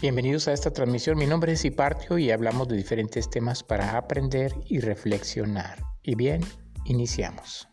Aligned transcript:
Bienvenidos 0.00 0.46
a 0.46 0.52
esta 0.52 0.72
transmisión. 0.72 1.18
Mi 1.18 1.26
nombre 1.26 1.50
es 1.50 1.64
Hipartio 1.64 2.18
y 2.18 2.30
hablamos 2.30 2.68
de 2.68 2.76
diferentes 2.76 3.28
temas 3.28 3.64
para 3.64 3.96
aprender 3.96 4.52
y 4.66 4.78
reflexionar. 4.78 5.82
Y 6.04 6.14
bien, 6.14 6.40
iniciamos. 6.84 7.66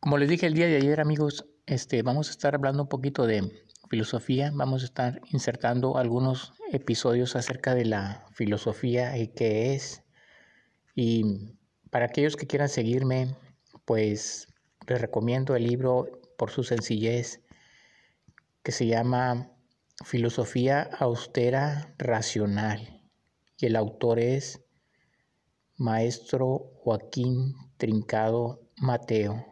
Como 0.00 0.18
les 0.18 0.28
dije 0.28 0.46
el 0.46 0.52
día 0.52 0.66
de 0.66 0.76
ayer, 0.76 1.00
amigos, 1.00 1.46
este, 1.64 2.02
vamos 2.02 2.28
a 2.28 2.32
estar 2.32 2.54
hablando 2.54 2.82
un 2.82 2.90
poquito 2.90 3.26
de 3.26 3.50
filosofía. 3.88 4.50
Vamos 4.52 4.82
a 4.82 4.84
estar 4.84 5.22
insertando 5.32 5.96
algunos 5.96 6.52
episodios 6.72 7.36
acerca 7.36 7.74
de 7.74 7.86
la 7.86 8.26
filosofía 8.32 9.16
y 9.16 9.28
qué 9.28 9.74
es. 9.74 10.02
Y 10.94 11.56
para 11.88 12.04
aquellos 12.04 12.36
que 12.36 12.46
quieran 12.46 12.68
seguirme, 12.68 13.34
pues 13.86 14.48
les 14.86 15.00
recomiendo 15.00 15.56
el 15.56 15.64
libro 15.64 16.20
por 16.36 16.50
su 16.50 16.62
sencillez, 16.64 17.40
que 18.62 18.72
se 18.72 18.86
llama 18.86 19.50
Filosofía 20.04 20.82
Austera 20.98 21.94
Racional. 21.98 23.02
Y 23.58 23.66
el 23.66 23.76
autor 23.76 24.18
es 24.18 24.60
Maestro 25.76 26.72
Joaquín 26.74 27.54
Trincado 27.76 28.60
Mateo. 28.76 29.44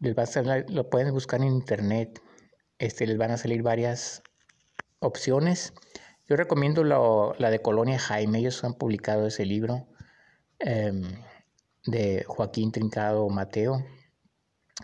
Les 0.00 0.14
va 0.16 0.24
a 0.24 0.64
lo 0.68 0.90
pueden 0.90 1.12
buscar 1.12 1.40
en 1.40 1.48
internet. 1.48 2.20
Este, 2.78 3.06
les 3.06 3.16
van 3.16 3.30
a 3.30 3.38
salir 3.38 3.62
varias 3.62 4.22
opciones. 4.98 5.72
Yo 6.28 6.36
recomiendo 6.36 6.84
la 6.84 7.50
de 7.50 7.62
Colonia 7.62 7.98
Jaime. 7.98 8.38
Ellos 8.38 8.64
han 8.64 8.74
publicado 8.74 9.26
ese 9.26 9.46
libro 9.46 9.86
em, 10.58 11.02
de 11.86 12.24
Joaquín 12.26 12.72
Trincado 12.72 13.28
Mateo 13.28 13.84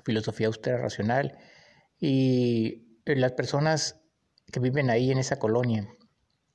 filosofía 0.04 0.46
austera 0.46 0.78
racional 0.78 1.38
y 1.98 3.00
las 3.04 3.32
personas 3.32 4.00
que 4.52 4.60
viven 4.60 4.90
ahí 4.90 5.10
en 5.10 5.18
esa 5.18 5.38
colonia 5.38 5.88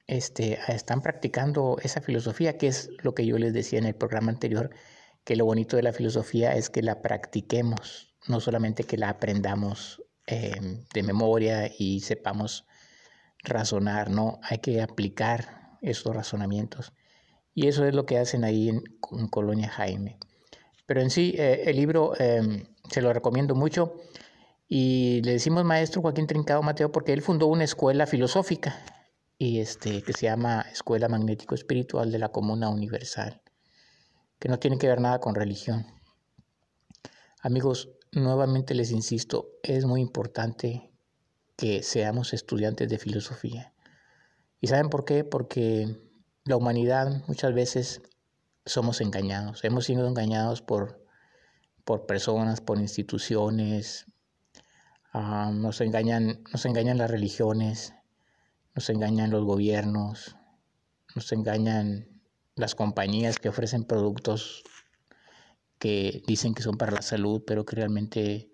este, 0.08 0.60
están 0.68 1.02
practicando 1.02 1.78
esa 1.82 2.02
filosofía, 2.02 2.58
que 2.58 2.68
es 2.68 2.90
lo 3.04 3.16
que 3.16 3.26
yo 3.26 3.38
les 3.38 3.54
decía 3.54 3.80
en 3.80 3.86
el 3.86 3.96
programa 3.96 4.32
anterior, 4.32 4.70
que 5.24 5.36
lo 5.36 5.46
bonito 5.46 5.76
de 5.76 5.84
la 5.84 5.94
filosofía 5.94 6.56
es 6.56 6.70
que 6.70 6.84
la 6.84 7.02
practiquemos, 7.02 8.14
no 8.28 8.40
solamente 8.40 8.84
que 8.84 8.98
la 8.98 9.10
aprendamos 9.10 10.04
em, 10.28 10.84
de 10.94 11.04
memoria 11.04 11.72
y 11.78 12.02
sepamos 12.02 12.66
razonar, 13.44 14.10
no, 14.10 14.40
hay 14.44 14.60
que 14.60 14.82
aplicar 14.82 15.78
esos 15.82 16.16
razonamientos. 16.16 16.94
Y 17.54 17.68
eso 17.68 17.86
es 17.86 17.96
lo 17.96 18.06
que 18.06 18.18
hacen 18.18 18.44
ahí 18.44 18.70
en, 18.70 18.84
Colonia 19.30 19.70
Jaime. 19.70 20.18
Pero 20.86 21.02
en 21.02 21.10
sí, 21.10 21.34
eh, 21.38 21.64
el 21.66 21.76
libro 21.76 22.14
em, 22.20 22.64
se 22.90 23.02
lo 23.02 23.12
recomiendo 23.14 23.56
mucho. 23.56 23.96
Y 24.68 25.22
le 25.24 25.34
decimos 25.34 25.64
maestro 25.64 26.02
Joaquín 26.02 26.28
Trincado 26.28 26.64
Mateo 26.64 26.92
porque 26.92 27.14
él 27.14 27.22
fundó 27.22 27.48
una 27.48 27.64
escuela 27.64 28.08
filosófica 28.08 28.76
y 29.38 29.60
este, 29.60 30.02
que 30.02 30.14
se 30.14 30.26
llama 30.28 30.66
Escuela 30.72 31.10
Magnético 31.10 31.56
Espiritual 31.56 32.12
de 32.12 32.20
la 32.20 32.30
Comuna 32.30 32.70
Universal, 32.70 33.42
que 34.40 34.50
no 34.50 34.60
tiene 34.60 34.78
que 34.78 34.88
ver 34.88 35.02
nada 35.02 35.20
con 35.20 35.36
religión. 35.36 35.86
Amigos, 37.42 37.90
nuevamente 38.12 38.74
les 38.74 38.92
insisto, 38.92 39.52
es 39.62 39.86
muy 39.86 40.02
importante 40.02 40.92
que 41.58 41.84
seamos 41.84 42.34
estudiantes 42.34 42.90
de 42.90 42.98
filosofía. 42.98 43.74
¿Y 44.62 44.68
saben 44.68 44.90
por 44.90 45.06
qué? 45.06 45.24
Porque 45.24 45.96
la 46.44 46.58
humanidad 46.58 47.24
muchas 47.28 47.54
veces 47.54 48.02
somos 48.66 49.02
engañados, 49.02 49.64
hemos 49.64 49.86
sido 49.86 50.08
engañados 50.08 50.62
por 50.62 51.06
por 51.86 52.08
personas, 52.08 52.60
por 52.60 52.80
instituciones, 52.80 54.08
ah, 55.14 55.52
nos, 55.54 55.80
engañan, 55.82 56.44
nos 56.52 56.66
engañan 56.66 56.98
las 56.98 57.10
religiones, 57.10 57.94
nos 58.74 58.90
engañan 58.90 59.30
los 59.30 59.46
gobiernos, 59.46 60.36
nos 61.16 61.32
engañan 61.32 62.10
las 62.56 62.74
compañías 62.74 63.38
que 63.38 63.50
ofrecen 63.50 63.84
productos 63.84 64.64
que 65.78 66.24
dicen 66.26 66.56
que 66.56 66.64
son 66.64 66.78
para 66.78 66.92
la 66.92 67.02
salud, 67.04 67.44
pero 67.46 67.66
que 67.66 67.76
realmente 67.76 68.50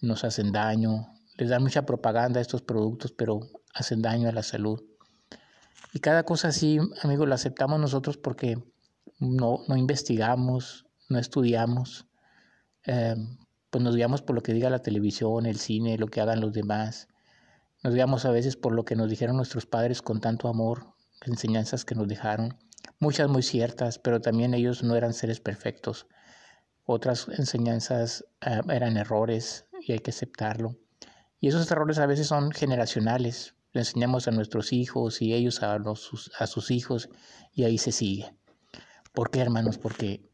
nos 0.00 0.22
hacen 0.22 0.52
daño. 0.52 1.08
Les 1.36 1.48
dan 1.48 1.62
mucha 1.62 1.84
propaganda 1.84 2.38
a 2.38 2.42
estos 2.42 2.62
productos, 2.62 3.10
pero 3.10 3.40
hacen 3.74 4.02
daño 4.02 4.28
a 4.28 4.32
la 4.32 4.42
salud. 4.42 4.84
Y 5.92 6.00
cada 6.00 6.22
cosa 6.24 6.48
así, 6.48 6.78
amigos, 7.02 7.26
la 7.26 7.34
aceptamos 7.34 7.80
nosotros 7.80 8.18
porque 8.18 8.62
no, 9.18 9.64
no 9.68 9.76
investigamos, 9.76 10.86
no 11.08 11.18
estudiamos 11.18 12.08
Em, 12.88 13.36
pues 13.68 13.84
nos 13.84 13.96
guiamos 13.96 14.22
por 14.22 14.34
lo 14.34 14.42
que 14.42 14.54
diga 14.54 14.70
la 14.70 14.78
televisión, 14.80 15.44
el 15.44 15.58
cine, 15.58 15.98
lo 15.98 16.06
que 16.06 16.22
hagan 16.22 16.40
los 16.40 16.54
demás. 16.54 17.08
Nos 17.84 17.92
guiamos 17.92 18.24
a 18.24 18.30
veces 18.30 18.56
por 18.56 18.72
lo 18.72 18.86
que 18.86 18.96
nos 18.96 19.10
dijeron 19.10 19.36
nuestros 19.36 19.66
padres 19.66 20.00
con 20.00 20.22
tanto 20.22 20.48
amor, 20.48 20.94
enseñanzas 21.26 21.84
que 21.84 21.94
nos 21.94 22.08
dejaron. 22.08 22.56
Muchas 22.98 23.28
muy 23.28 23.42
ciertas, 23.42 23.98
pero 23.98 24.22
también 24.22 24.54
ellos 24.54 24.82
no 24.82 24.96
eran 24.96 25.12
seres 25.12 25.38
perfectos. 25.38 26.06
Otras 26.84 27.28
enseñanzas 27.28 28.24
eh, 28.40 28.62
eran 28.70 28.96
errores 28.96 29.66
y 29.86 29.92
hay 29.92 29.98
que 29.98 30.10
aceptarlo. 30.10 30.78
Y 31.40 31.48
esos 31.48 31.70
errores 31.70 31.98
a 31.98 32.06
veces 32.06 32.26
son 32.28 32.52
generacionales. 32.52 33.54
Le 33.72 33.82
enseñamos 33.82 34.28
a 34.28 34.30
nuestros 34.30 34.72
hijos 34.72 35.20
y 35.20 35.34
ellos 35.34 35.62
a, 35.62 35.74
a 35.74 36.46
sus 36.46 36.70
hijos 36.70 37.10
y 37.52 37.64
ahí 37.64 37.76
se 37.76 37.92
sigue. 37.92 38.37
¿Por 39.12 39.30
qué, 39.30 39.40
hermanos? 39.40 39.78
Porque, 39.78 40.30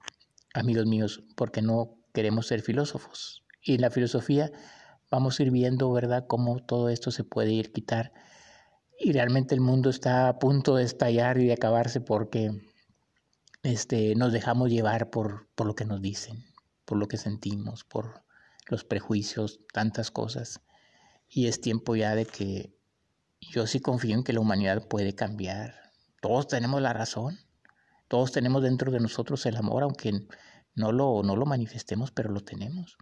amigos 0.52 0.86
míos, 0.86 1.22
porque 1.36 1.62
no 1.62 1.96
queremos 2.12 2.46
ser 2.46 2.62
filósofos. 2.62 3.44
Y 3.62 3.74
en 3.74 3.80
la 3.80 3.90
filosofía 3.90 4.52
vamos 5.10 5.38
a 5.38 5.42
ir 5.42 5.50
viendo, 5.50 5.90
¿verdad?, 5.92 6.26
cómo 6.26 6.60
todo 6.60 6.88
esto 6.88 7.10
se 7.10 7.24
puede 7.24 7.52
ir 7.52 7.72
quitar. 7.72 8.12
Y 8.98 9.12
realmente 9.12 9.54
el 9.54 9.60
mundo 9.60 9.90
está 9.90 10.28
a 10.28 10.38
punto 10.38 10.76
de 10.76 10.84
estallar 10.84 11.38
y 11.38 11.46
de 11.46 11.52
acabarse 11.54 12.00
porque 12.00 12.52
este, 13.62 14.14
nos 14.14 14.32
dejamos 14.32 14.70
llevar 14.70 15.10
por, 15.10 15.48
por 15.54 15.66
lo 15.66 15.74
que 15.74 15.84
nos 15.84 16.00
dicen, 16.00 16.44
por 16.84 16.98
lo 16.98 17.08
que 17.08 17.16
sentimos, 17.16 17.84
por 17.84 18.22
los 18.68 18.84
prejuicios, 18.84 19.60
tantas 19.72 20.10
cosas. 20.10 20.60
Y 21.28 21.46
es 21.48 21.60
tiempo 21.60 21.96
ya 21.96 22.14
de 22.14 22.26
que 22.26 22.74
yo 23.40 23.66
sí 23.66 23.80
confío 23.80 24.14
en 24.14 24.24
que 24.24 24.32
la 24.32 24.40
humanidad 24.40 24.86
puede 24.86 25.14
cambiar. 25.14 25.74
Todos 26.20 26.48
tenemos 26.48 26.80
la 26.80 26.92
razón, 26.92 27.38
todos 28.14 28.30
tenemos 28.30 28.62
dentro 28.62 28.92
de 28.92 29.00
nosotros 29.00 29.44
el 29.44 29.56
amor, 29.56 29.82
aunque 29.82 30.12
no 30.76 30.92
lo, 30.92 31.24
no 31.24 31.34
lo 31.34 31.46
manifestemos, 31.46 32.12
pero 32.12 32.30
lo 32.30 32.42
tenemos. 32.42 32.96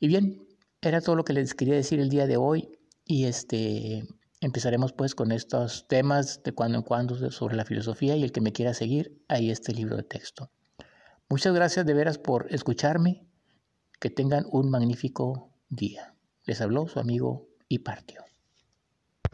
Y 0.00 0.08
bien, 0.08 0.48
era 0.80 1.02
todo 1.02 1.14
lo 1.14 1.26
que 1.26 1.34
les 1.34 1.52
quería 1.52 1.74
decir 1.74 2.00
el 2.00 2.08
día 2.08 2.26
de 2.26 2.38
hoy 2.38 2.70
y 3.04 3.26
este 3.26 4.08
empezaremos 4.40 4.94
pues 4.94 5.14
con 5.14 5.30
estos 5.30 5.86
temas 5.88 6.42
de 6.42 6.52
cuando 6.52 6.78
en 6.78 6.84
cuando 6.84 7.30
sobre 7.30 7.54
la 7.54 7.66
filosofía 7.66 8.16
y 8.16 8.22
el 8.22 8.32
que 8.32 8.40
me 8.40 8.54
quiera 8.54 8.72
seguir, 8.72 9.22
ahí 9.28 9.50
está 9.50 9.72
el 9.72 9.76
libro 9.76 9.98
de 9.98 10.04
texto. 10.04 10.50
Muchas 11.28 11.54
gracias 11.54 11.84
de 11.84 11.92
veras 11.92 12.16
por 12.16 12.46
escucharme. 12.48 13.26
Que 14.00 14.08
tengan 14.08 14.46
un 14.50 14.70
magnífico 14.70 15.52
día. 15.68 16.14
Les 16.46 16.62
habló 16.62 16.88
su 16.88 16.98
amigo 16.98 17.46
y 17.68 17.80
partió. 17.80 18.24